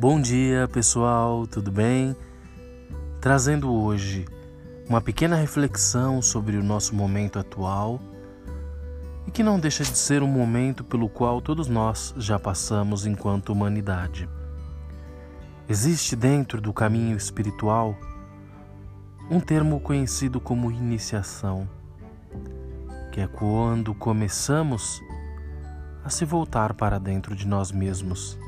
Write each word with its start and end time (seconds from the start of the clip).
Bom 0.00 0.20
dia, 0.20 0.68
pessoal, 0.68 1.44
tudo 1.44 1.72
bem? 1.72 2.14
Trazendo 3.20 3.72
hoje 3.72 4.26
uma 4.88 5.00
pequena 5.00 5.34
reflexão 5.34 6.22
sobre 6.22 6.56
o 6.56 6.62
nosso 6.62 6.94
momento 6.94 7.36
atual 7.36 7.98
e 9.26 9.32
que 9.32 9.42
não 9.42 9.58
deixa 9.58 9.82
de 9.82 9.98
ser 9.98 10.22
um 10.22 10.28
momento 10.28 10.84
pelo 10.84 11.08
qual 11.08 11.40
todos 11.42 11.66
nós 11.66 12.14
já 12.16 12.38
passamos 12.38 13.06
enquanto 13.06 13.48
humanidade. 13.48 14.28
Existe 15.68 16.14
dentro 16.14 16.60
do 16.60 16.72
caminho 16.72 17.16
espiritual 17.16 17.96
um 19.28 19.40
termo 19.40 19.80
conhecido 19.80 20.40
como 20.40 20.70
iniciação, 20.70 21.68
que 23.10 23.20
é 23.20 23.26
quando 23.26 23.92
começamos 23.96 25.02
a 26.04 26.08
se 26.08 26.24
voltar 26.24 26.72
para 26.74 27.00
dentro 27.00 27.34
de 27.34 27.48
nós 27.48 27.72
mesmos. 27.72 28.38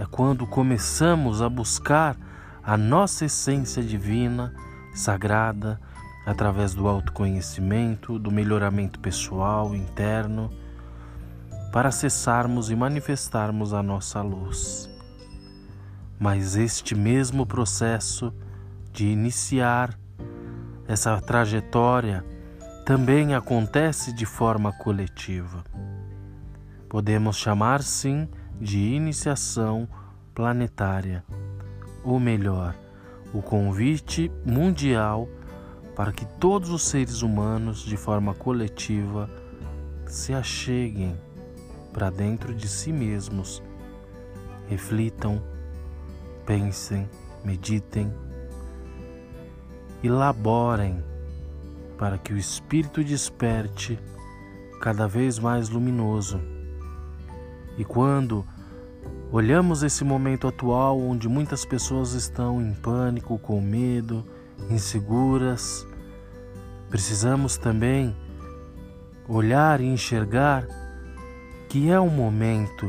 É 0.00 0.06
quando 0.06 0.46
começamos 0.46 1.42
a 1.42 1.48
buscar 1.50 2.16
a 2.62 2.74
nossa 2.74 3.26
essência 3.26 3.82
divina, 3.82 4.54
sagrada, 4.94 5.78
através 6.24 6.72
do 6.72 6.88
autoconhecimento, 6.88 8.18
do 8.18 8.30
melhoramento 8.30 8.98
pessoal, 8.98 9.74
interno, 9.74 10.50
para 11.70 11.90
acessarmos 11.90 12.70
e 12.70 12.74
manifestarmos 12.74 13.74
a 13.74 13.82
nossa 13.82 14.22
luz. 14.22 14.88
Mas 16.18 16.56
este 16.56 16.94
mesmo 16.94 17.44
processo 17.44 18.32
de 18.94 19.06
iniciar 19.06 19.98
essa 20.88 21.20
trajetória 21.20 22.24
também 22.86 23.34
acontece 23.34 24.14
de 24.14 24.24
forma 24.24 24.72
coletiva. 24.72 25.62
Podemos 26.88 27.36
chamar 27.36 27.82
sim 27.82 28.26
de 28.60 28.78
iniciação 28.78 29.88
planetária, 30.34 31.24
ou 32.04 32.20
melhor, 32.20 32.74
o 33.32 33.40
convite 33.40 34.30
mundial 34.44 35.28
para 35.96 36.12
que 36.12 36.26
todos 36.38 36.70
os 36.70 36.82
seres 36.82 37.22
humanos, 37.22 37.80
de 37.80 37.96
forma 37.96 38.34
coletiva, 38.34 39.30
se 40.06 40.34
acheguem 40.34 41.16
para 41.92 42.10
dentro 42.10 42.54
de 42.54 42.68
si 42.68 42.92
mesmos, 42.92 43.62
reflitam, 44.68 45.42
pensem, 46.44 47.08
meditem, 47.44 48.12
elaborem 50.02 51.02
para 51.98 52.18
que 52.18 52.32
o 52.32 52.38
espírito 52.38 53.04
desperte 53.04 53.98
cada 54.80 55.06
vez 55.06 55.38
mais 55.38 55.68
luminoso. 55.68 56.59
E 57.80 57.84
quando 57.84 58.44
olhamos 59.32 59.82
esse 59.82 60.04
momento 60.04 60.46
atual 60.46 61.00
onde 61.00 61.26
muitas 61.30 61.64
pessoas 61.64 62.12
estão 62.12 62.60
em 62.60 62.74
pânico, 62.74 63.38
com 63.38 63.58
medo, 63.58 64.22
inseguras, 64.68 65.86
precisamos 66.90 67.56
também 67.56 68.14
olhar 69.26 69.80
e 69.80 69.86
enxergar 69.86 70.66
que 71.70 71.90
é 71.90 71.98
o 71.98 72.10
momento 72.10 72.86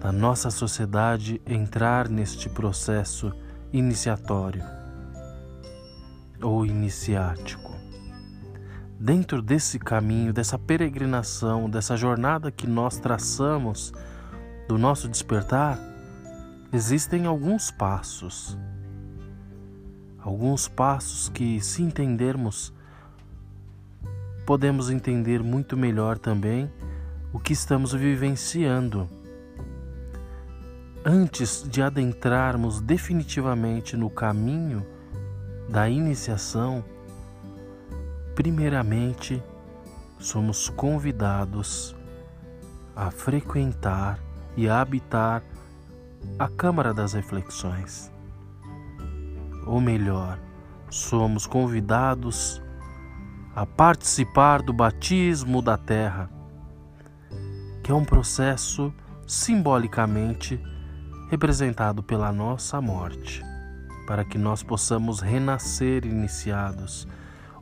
da 0.00 0.10
nossa 0.10 0.50
sociedade 0.50 1.40
entrar 1.46 2.08
neste 2.08 2.48
processo 2.48 3.32
iniciatório 3.72 4.64
ou 6.42 6.66
iniciático. 6.66 7.72
Dentro 8.98 9.42
desse 9.42 9.78
caminho, 9.78 10.32
dessa 10.32 10.58
peregrinação, 10.58 11.68
dessa 11.68 11.96
jornada 11.96 12.50
que 12.50 12.66
nós 12.66 12.98
traçamos 12.98 13.92
do 14.68 14.78
nosso 14.78 15.08
despertar, 15.08 15.78
existem 16.72 17.26
alguns 17.26 17.70
passos. 17.70 18.56
Alguns 20.18 20.68
passos 20.68 21.28
que, 21.28 21.60
se 21.60 21.82
entendermos, 21.82 22.72
podemos 24.46 24.90
entender 24.90 25.42
muito 25.42 25.76
melhor 25.76 26.16
também 26.16 26.70
o 27.32 27.38
que 27.38 27.52
estamos 27.52 27.92
vivenciando. 27.92 29.08
Antes 31.04 31.62
de 31.68 31.82
adentrarmos 31.82 32.80
definitivamente 32.80 33.96
no 33.96 34.08
caminho 34.08 34.86
da 35.68 35.88
iniciação, 35.88 36.84
primeiramente 38.34 39.42
somos 40.18 40.68
convidados 40.68 41.94
a 42.94 43.10
frequentar 43.10 44.18
e 44.56 44.68
a 44.68 44.80
habitar 44.80 45.42
a 46.38 46.48
Câmara 46.48 46.94
das 46.94 47.12
Reflexões. 47.12 48.12
Ou 49.66 49.80
melhor, 49.80 50.38
somos 50.90 51.46
convidados 51.46 52.62
a 53.54 53.64
participar 53.64 54.62
do 54.62 54.72
batismo 54.72 55.62
da 55.62 55.76
terra, 55.76 56.30
que 57.82 57.90
é 57.90 57.94
um 57.94 58.04
processo 58.04 58.92
simbolicamente 59.26 60.60
representado 61.30 62.02
pela 62.02 62.32
nossa 62.32 62.80
morte 62.80 63.42
para 64.06 64.24
que 64.24 64.38
nós 64.38 64.62
possamos 64.62 65.20
renascer 65.20 66.04
iniciados, 66.04 67.08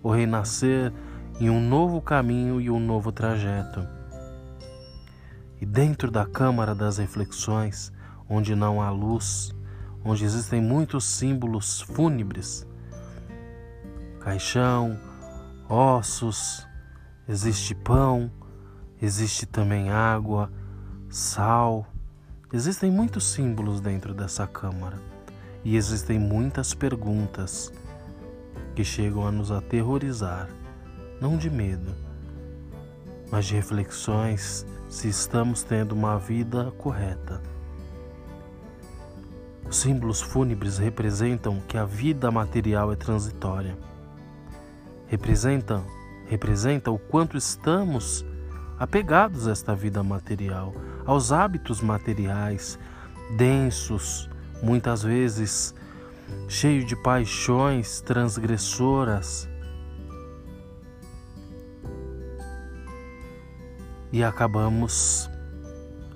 ou 0.02 0.12
renascer 0.12 0.92
em 1.40 1.48
um 1.48 1.60
novo 1.60 2.00
caminho 2.00 2.60
e 2.60 2.70
um 2.70 2.80
novo 2.80 3.12
trajeto. 3.12 3.86
E 5.60 5.66
dentro 5.66 6.10
da 6.10 6.26
câmara 6.26 6.74
das 6.74 6.98
reflexões, 6.98 7.92
onde 8.28 8.54
não 8.54 8.82
há 8.82 8.90
luz, 8.90 9.54
onde 10.04 10.24
existem 10.24 10.60
muitos 10.60 11.04
símbolos 11.04 11.80
fúnebres, 11.82 12.66
caixão, 14.20 14.98
ossos, 15.68 16.66
existe 17.28 17.74
pão, 17.74 18.30
existe 19.00 19.46
também 19.46 19.90
água, 19.90 20.50
sal, 21.08 21.86
existem 22.52 22.90
muitos 22.90 23.32
símbolos 23.32 23.80
dentro 23.80 24.14
dessa 24.14 24.46
câmara. 24.46 24.98
E 25.64 25.76
existem 25.76 26.18
muitas 26.18 26.74
perguntas 26.74 27.72
que 28.74 28.84
chegam 28.84 29.26
a 29.26 29.32
nos 29.32 29.50
aterrorizar, 29.50 30.48
não 31.20 31.36
de 31.36 31.50
medo, 31.50 31.94
mas 33.30 33.46
de 33.46 33.54
reflexões 33.54 34.66
se 34.88 35.08
estamos 35.08 35.62
tendo 35.62 35.92
uma 35.92 36.18
vida 36.18 36.70
correta. 36.78 37.40
Os 39.68 39.78
símbolos 39.78 40.20
fúnebres 40.20 40.76
representam 40.76 41.60
que 41.66 41.78
a 41.78 41.84
vida 41.84 42.30
material 42.30 42.92
é 42.92 42.96
transitória. 42.96 43.76
Representam, 45.06 45.84
representa 46.26 46.90
o 46.90 46.98
quanto 46.98 47.38
estamos 47.38 48.24
apegados 48.78 49.46
a 49.46 49.52
esta 49.52 49.74
vida 49.74 50.02
material, 50.02 50.74
aos 51.06 51.32
hábitos 51.32 51.80
materiais 51.80 52.78
densos, 53.36 54.28
muitas 54.62 55.02
vezes 55.02 55.74
cheio 56.48 56.84
de 56.84 56.94
paixões 56.94 58.00
transgressoras. 58.00 59.48
E 64.12 64.22
acabamos 64.22 65.30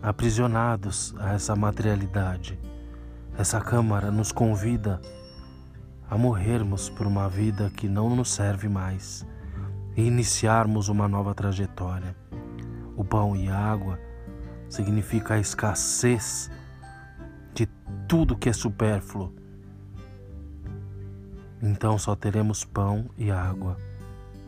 aprisionados 0.03 1.15
a 1.19 1.33
essa 1.33 1.57
materialidade. 1.57 2.59
Essa 3.39 3.61
câmara 3.61 4.11
nos 4.11 4.31
convida 4.33 5.01
a 6.09 6.17
morrermos 6.17 6.89
por 6.89 7.07
uma 7.07 7.29
vida 7.29 7.71
que 7.71 7.89
não 7.89 8.15
nos 8.15 8.33
serve 8.33 8.69
mais 8.69 9.27
e 9.97 10.03
iniciarmos 10.03 10.89
uma 10.89 11.09
nova 11.09 11.35
trajetória. 11.35 12.15
O 12.97 13.05
pão 13.05 13.35
e 13.35 13.49
a 13.49 13.59
água 13.59 13.99
significa 14.69 15.35
a 15.35 15.39
escassez 15.39 16.51
de 17.55 17.67
tudo 18.07 18.37
que 18.37 18.49
é 18.49 18.53
supérfluo. 18.53 19.35
Então 21.63 21.99
só 21.99 22.15
teremos 22.15 22.65
pão 22.65 23.09
e 23.17 23.31
água. 23.31 23.77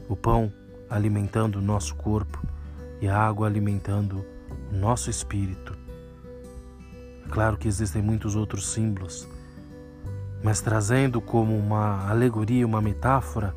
O 0.08 0.16
pão 0.16 0.52
alimentando 0.88 1.58
o 1.58 1.62
nosso 1.62 1.94
corpo 1.94 2.40
e 3.00 3.08
a 3.08 3.16
água 3.16 3.46
alimentando 3.46 4.25
o 4.72 4.76
nosso 4.76 5.10
espírito. 5.10 5.76
É 7.26 7.28
claro 7.28 7.56
que 7.56 7.69
existem 7.69 8.02
muitos 8.02 8.37
outros 8.37 8.72
símbolos, 8.72 9.28
mas 10.43 10.60
trazendo 10.60 11.20
como 11.20 11.56
uma 11.56 12.08
alegoria, 12.08 12.66
uma 12.66 12.81
metáfora 12.81 13.55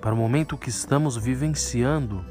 para 0.00 0.14
o 0.14 0.16
momento 0.16 0.56
que 0.56 0.70
estamos 0.70 1.16
vivenciando, 1.16 2.24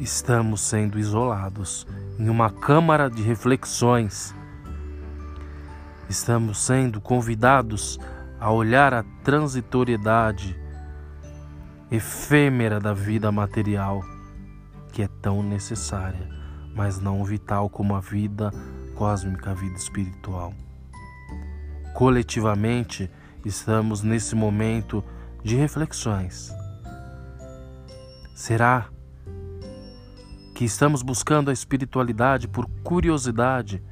estamos 0.00 0.62
sendo 0.62 0.98
isolados 0.98 1.86
em 2.18 2.28
uma 2.28 2.50
câmara 2.50 3.10
de 3.10 3.22
reflexões. 3.22 4.34
Estamos 6.12 6.58
sendo 6.58 7.00
convidados 7.00 7.98
a 8.38 8.50
olhar 8.50 8.92
a 8.92 9.02
transitoriedade 9.24 10.54
efêmera 11.90 12.78
da 12.78 12.92
vida 12.92 13.32
material, 13.32 14.04
que 14.92 15.00
é 15.00 15.08
tão 15.22 15.42
necessária, 15.42 16.28
mas 16.76 17.00
não 17.00 17.24
vital 17.24 17.70
como 17.70 17.94
a 17.94 18.00
vida 18.00 18.52
cósmica, 18.94 19.52
a 19.52 19.54
vida 19.54 19.74
espiritual. 19.74 20.52
Coletivamente, 21.94 23.10
estamos 23.42 24.02
nesse 24.02 24.34
momento 24.34 25.02
de 25.42 25.56
reflexões. 25.56 26.52
Será 28.34 28.86
que 30.54 30.66
estamos 30.66 31.00
buscando 31.00 31.48
a 31.48 31.54
espiritualidade 31.54 32.48
por 32.48 32.68
curiosidade 32.84 33.82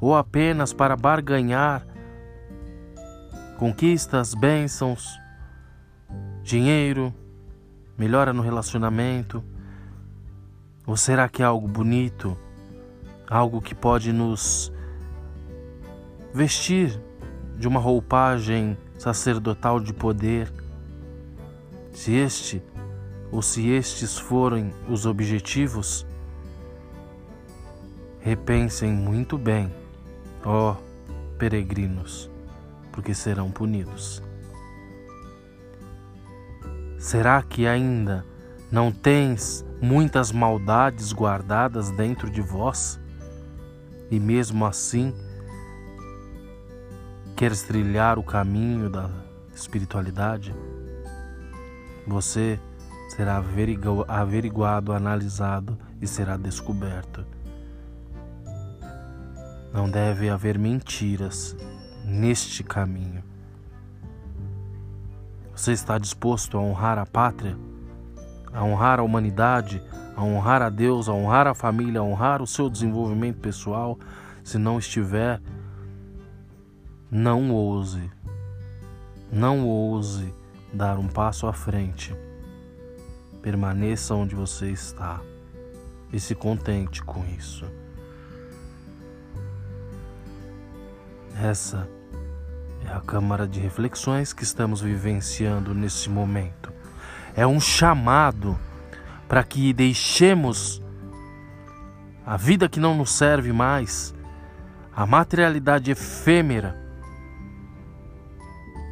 ou 0.00 0.16
apenas 0.16 0.72
para 0.72 0.96
barganhar 0.96 1.86
conquistas, 3.58 4.32
bênçãos, 4.32 5.20
dinheiro, 6.42 7.14
melhora 7.98 8.32
no 8.32 8.42
relacionamento? 8.42 9.44
Ou 10.86 10.96
será 10.96 11.28
que 11.28 11.42
é 11.42 11.44
algo 11.44 11.68
bonito, 11.68 12.36
algo 13.28 13.60
que 13.60 13.74
pode 13.74 14.12
nos 14.12 14.72
vestir 16.32 16.98
de 17.58 17.68
uma 17.68 17.78
roupagem 17.78 18.78
sacerdotal 18.96 19.78
de 19.78 19.92
poder? 19.92 20.50
Se 21.92 22.14
este 22.14 22.62
ou 23.30 23.42
se 23.42 23.68
estes 23.68 24.18
forem 24.18 24.72
os 24.88 25.06
objetivos, 25.06 26.06
repensem 28.20 28.92
muito 28.92 29.38
bem, 29.38 29.72
ó 30.44 30.76
peregrinos, 31.38 32.30
porque 32.92 33.14
serão 33.14 33.50
punidos. 33.50 34.22
Será 36.98 37.42
que 37.42 37.66
ainda 37.66 38.26
não 38.70 38.92
tens 38.92 39.64
muitas 39.80 40.30
maldades 40.30 41.12
guardadas 41.12 41.90
dentro 41.90 42.30
de 42.30 42.42
vós? 42.42 43.00
E 44.10 44.20
mesmo 44.20 44.66
assim, 44.66 45.14
queres 47.36 47.62
trilhar 47.62 48.18
o 48.18 48.22
caminho 48.22 48.90
da 48.90 49.08
espiritualidade? 49.54 50.54
Você 52.06 52.60
será 53.08 53.42
averiguado, 54.08 54.92
analisado 54.92 55.78
e 56.00 56.06
será 56.06 56.36
descoberto. 56.36 57.24
Não 59.72 59.88
deve 59.88 60.28
haver 60.28 60.58
mentiras 60.58 61.56
neste 62.04 62.62
caminho. 62.64 63.22
Você 65.54 65.72
está 65.72 65.98
disposto 65.98 66.56
a 66.56 66.60
honrar 66.60 66.98
a 66.98 67.06
pátria, 67.06 67.56
a 68.52 68.64
honrar 68.64 68.98
a 68.98 69.02
humanidade, 69.02 69.82
a 70.16 70.22
honrar 70.22 70.62
a 70.62 70.70
Deus, 70.70 71.08
a 71.08 71.12
honrar 71.12 71.46
a 71.46 71.54
família, 71.54 72.00
a 72.00 72.04
honrar 72.04 72.42
o 72.42 72.46
seu 72.46 72.68
desenvolvimento 72.68 73.38
pessoal? 73.38 73.98
Se 74.42 74.58
não 74.58 74.78
estiver, 74.78 75.40
não 77.10 77.52
ouse, 77.52 78.10
não 79.30 79.66
ouse 79.66 80.32
dar 80.72 80.98
um 80.98 81.08
passo 81.08 81.46
à 81.46 81.52
frente 81.52 82.14
Permaneça 83.42 84.14
onde 84.14 84.34
você 84.34 84.70
está 84.70 85.20
e 86.12 86.20
se 86.20 86.34
contente 86.34 87.02
com 87.02 87.24
isso. 87.24 87.64
Essa 91.36 91.88
é 92.86 92.92
a 92.92 93.00
câmara 93.00 93.46
de 93.46 93.60
reflexões 93.60 94.32
que 94.32 94.42
estamos 94.42 94.80
vivenciando 94.80 95.74
nesse 95.74 96.08
momento. 96.08 96.72
É 97.36 97.46
um 97.46 97.60
chamado 97.60 98.58
para 99.28 99.44
que 99.44 99.72
deixemos 99.72 100.82
a 102.26 102.36
vida 102.36 102.68
que 102.68 102.80
não 102.80 102.94
nos 102.94 103.12
serve 103.12 103.52
mais, 103.52 104.14
a 104.94 105.06
materialidade 105.06 105.90
efêmera, 105.90 106.76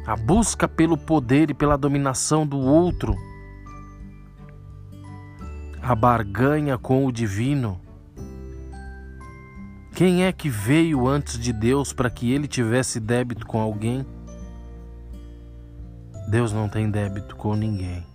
a 0.05 0.15
busca 0.15 0.67
pelo 0.67 0.97
poder 0.97 1.51
e 1.51 1.53
pela 1.53 1.77
dominação 1.77 2.45
do 2.47 2.57
outro 2.57 3.15
a 5.81 5.95
barganha 5.95 6.77
com 6.77 7.05
o 7.05 7.11
divino? 7.11 7.79
Quem 9.99 10.23
é 10.23 10.31
que 10.31 10.47
veio 10.49 11.09
antes 11.09 11.37
de 11.37 11.51
Deus 11.51 11.91
para 11.91 12.09
que 12.09 12.31
ele 12.31 12.47
tivesse 12.47 13.01
débito 13.01 13.45
com 13.45 13.59
alguém? 13.59 14.05
Deus 16.29 16.53
não 16.53 16.69
tem 16.69 16.89
débito 16.89 17.35
com 17.35 17.53
ninguém. 17.53 18.05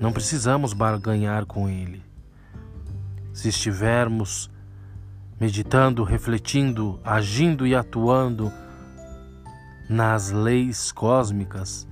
Não 0.00 0.12
precisamos 0.12 0.72
barganhar 0.72 1.46
com 1.46 1.68
ele. 1.68 2.02
Se 3.32 3.48
estivermos 3.48 4.50
meditando, 5.40 6.02
refletindo, 6.02 6.98
agindo 7.04 7.64
e 7.64 7.76
atuando 7.76 8.52
nas 9.88 10.32
leis 10.32 10.90
cósmicas, 10.90 11.86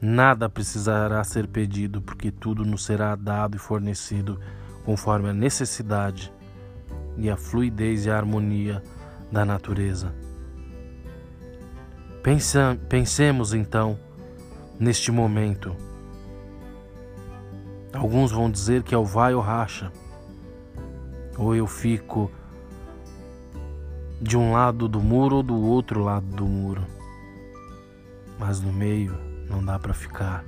Nada 0.00 0.48
precisará 0.48 1.22
ser 1.22 1.46
pedido, 1.46 2.00
porque 2.00 2.32
tudo 2.32 2.64
nos 2.64 2.84
será 2.84 3.14
dado 3.14 3.56
e 3.56 3.60
fornecido 3.60 4.40
conforme 4.84 5.28
a 5.28 5.32
necessidade 5.32 6.32
e 7.18 7.28
a 7.28 7.36
fluidez 7.36 8.06
e 8.06 8.10
a 8.10 8.16
harmonia 8.16 8.82
da 9.30 9.44
natureza. 9.44 10.14
Pensa, 12.22 12.78
pensemos 12.88 13.52
então 13.52 13.98
neste 14.78 15.10
momento. 15.10 15.74
Alguns 17.92 18.30
vão 18.30 18.50
dizer 18.50 18.82
que 18.82 18.94
é 18.94 18.98
o 18.98 19.04
vai 19.04 19.34
ou 19.34 19.40
racha, 19.40 19.90
ou 21.36 21.54
eu 21.54 21.66
fico 21.66 22.30
de 24.20 24.36
um 24.36 24.52
lado 24.52 24.88
do 24.88 25.00
muro 25.00 25.36
ou 25.36 25.42
do 25.42 25.56
outro 25.56 26.02
lado 26.02 26.26
do 26.26 26.46
muro, 26.46 26.84
mas 28.38 28.60
no 28.60 28.72
meio 28.72 29.16
não 29.48 29.64
dá 29.64 29.78
para 29.78 29.94
ficar. 29.94 30.44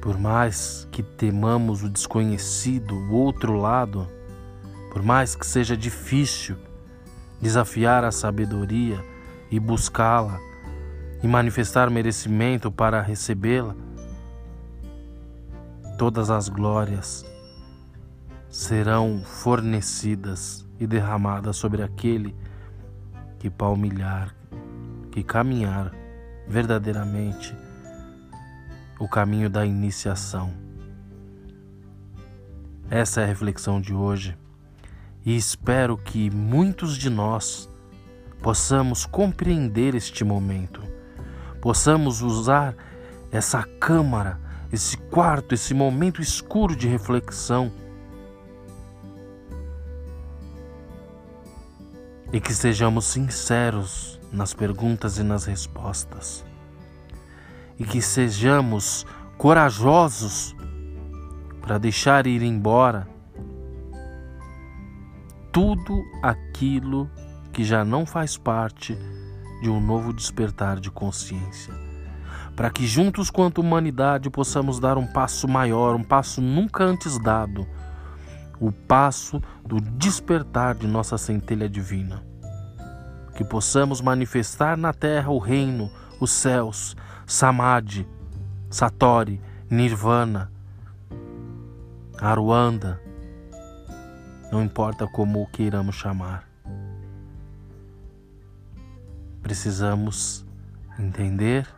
Por 0.00 0.18
mais 0.18 0.88
que 0.90 1.02
temamos 1.02 1.82
o 1.82 1.88
desconhecido, 1.88 2.94
o 2.94 3.12
outro 3.12 3.56
lado, 3.56 4.08
por 4.90 5.02
mais 5.02 5.34
que 5.34 5.46
seja 5.46 5.76
difícil 5.76 6.56
desafiar 7.40 8.02
a 8.04 8.10
sabedoria 8.10 9.04
e 9.50 9.60
buscá-la 9.60 10.38
e 11.22 11.28
manifestar 11.28 11.90
merecimento 11.90 12.72
para 12.72 13.02
recebê-la, 13.02 13.74
todas 15.98 16.30
as 16.30 16.48
glórias 16.48 17.26
serão 18.48 19.22
fornecidas 19.22 20.66
e 20.78 20.86
derramadas 20.86 21.56
sobre 21.56 21.82
aquele 21.82 22.34
que 23.38 23.50
palmilhar, 23.50 24.34
que 25.12 25.22
caminhar 25.22 25.92
verdadeiramente 26.48 27.54
o 29.00 29.08
caminho 29.08 29.48
da 29.48 29.64
iniciação. 29.64 30.52
Essa 32.90 33.22
é 33.22 33.24
a 33.24 33.26
reflexão 33.26 33.80
de 33.80 33.94
hoje. 33.94 34.36
E 35.24 35.34
espero 35.34 35.96
que 35.96 36.30
muitos 36.30 36.98
de 36.98 37.08
nós 37.08 37.66
possamos 38.42 39.06
compreender 39.06 39.94
este 39.94 40.22
momento, 40.22 40.82
possamos 41.62 42.20
usar 42.20 42.74
essa 43.30 43.62
câmara, 43.62 44.38
esse 44.70 44.96
quarto, 44.96 45.54
esse 45.54 45.72
momento 45.72 46.20
escuro 46.20 46.76
de 46.76 46.86
reflexão. 46.86 47.72
E 52.32 52.40
que 52.40 52.54
sejamos 52.54 53.06
sinceros 53.06 54.20
nas 54.30 54.52
perguntas 54.52 55.18
e 55.18 55.22
nas 55.22 55.46
respostas, 55.46 56.44
e 57.80 57.84
que 57.84 58.02
sejamos 58.02 59.06
corajosos 59.38 60.54
para 61.62 61.78
deixar 61.78 62.26
ir 62.26 62.42
embora 62.42 63.08
tudo 65.50 65.98
aquilo 66.22 67.10
que 67.50 67.64
já 67.64 67.82
não 67.82 68.04
faz 68.04 68.36
parte 68.36 68.96
de 69.62 69.70
um 69.70 69.80
novo 69.80 70.12
despertar 70.12 70.78
de 70.78 70.90
consciência. 70.90 71.74
Para 72.54 72.70
que 72.70 72.86
juntos, 72.86 73.30
quanto 73.30 73.62
humanidade, 73.62 74.28
possamos 74.28 74.78
dar 74.78 74.98
um 74.98 75.06
passo 75.06 75.48
maior, 75.48 75.96
um 75.96 76.04
passo 76.04 76.42
nunca 76.42 76.84
antes 76.84 77.18
dado 77.18 77.66
o 78.60 78.70
passo 78.70 79.42
do 79.64 79.80
despertar 79.80 80.74
de 80.74 80.86
nossa 80.86 81.16
centelha 81.16 81.66
divina. 81.66 82.22
Que 83.34 83.42
possamos 83.42 84.02
manifestar 84.02 84.76
na 84.76 84.92
terra 84.92 85.30
o 85.30 85.38
reino, 85.38 85.90
os 86.20 86.30
céus, 86.30 86.94
Samadhi, 87.30 88.08
Satori, 88.68 89.40
Nirvana, 89.70 90.50
Aruanda, 92.20 93.00
não 94.50 94.60
importa 94.60 95.06
como 95.06 95.40
o 95.40 95.46
queiramos 95.46 95.94
chamar. 95.94 96.44
Precisamos 99.40 100.44
entender, 100.98 101.68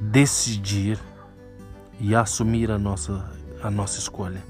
decidir 0.00 0.98
e 2.00 2.16
assumir 2.16 2.70
a 2.70 2.78
nossa 2.78 3.30
a 3.62 3.70
nossa 3.70 3.98
escolha 3.98 4.42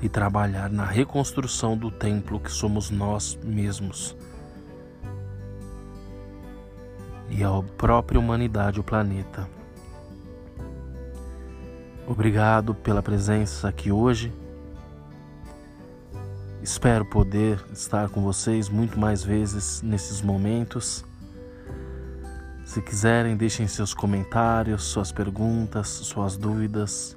e 0.00 0.08
trabalhar 0.08 0.70
na 0.70 0.84
reconstrução 0.84 1.76
do 1.76 1.90
templo 1.90 2.38
que 2.38 2.52
somos 2.52 2.88
nós 2.88 3.36
mesmos 3.42 4.16
e 7.32 7.42
a 7.42 7.62
própria 7.78 8.20
humanidade, 8.20 8.78
o 8.78 8.84
planeta. 8.84 9.48
Obrigado 12.06 12.74
pela 12.74 13.02
presença 13.02 13.68
aqui 13.68 13.90
hoje. 13.90 14.30
Espero 16.62 17.06
poder 17.06 17.58
estar 17.72 18.10
com 18.10 18.22
vocês 18.22 18.68
muito 18.68 19.00
mais 19.00 19.24
vezes 19.24 19.80
nesses 19.80 20.20
momentos. 20.20 21.04
Se 22.66 22.82
quiserem, 22.82 23.34
deixem 23.34 23.66
seus 23.66 23.94
comentários, 23.94 24.84
suas 24.84 25.10
perguntas, 25.10 25.88
suas 25.88 26.36
dúvidas. 26.36 27.16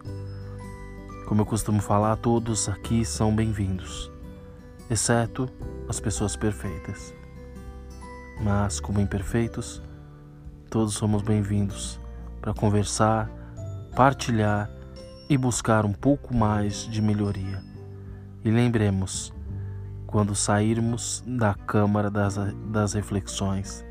Como 1.27 1.41
eu 1.41 1.45
costumo 1.45 1.81
falar, 1.81 2.15
todos 2.15 2.69
aqui 2.69 3.03
são 3.03 3.35
bem-vindos, 3.35 4.11
exceto 4.89 5.49
as 5.89 5.99
pessoas 5.99 6.35
perfeitas. 6.35 7.13
Mas, 8.41 8.79
como 8.79 8.99
imperfeitos, 9.01 9.81
todos 10.75 10.95
somos 10.95 11.21
bem-vindos 11.21 11.97
para 12.41 12.53
conversar, 12.53 13.31
partilhar 13.95 14.69
e 15.29 15.37
buscar 15.37 15.85
um 15.85 15.93
pouco 15.93 16.35
mais 16.35 16.85
de 16.89 17.01
melhoria. 17.01 17.63
E 18.43 18.51
lembremos, 18.51 19.33
quando 20.05 20.35
sairmos 20.35 21.23
da 21.25 21.53
Câmara 21.53 22.11
das, 22.11 22.35
das 22.73 22.91
Reflexões, 22.91 23.85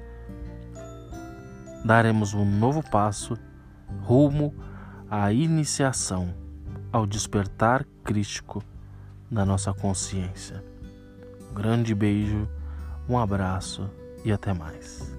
daremos 1.82 2.34
um 2.34 2.44
novo 2.44 2.82
passo 2.90 3.34
rumo 4.02 4.54
à 5.10 5.32
iniciação, 5.32 6.34
ao 6.92 7.06
despertar 7.06 7.86
crítico 8.04 8.62
da 9.30 9.46
nossa 9.46 9.72
consciência. 9.72 10.62
Um 11.50 11.54
grande 11.54 11.94
beijo, 11.94 12.46
um 13.08 13.18
abraço 13.18 13.88
e 14.22 14.30
até 14.30 14.52
mais. 14.52 15.13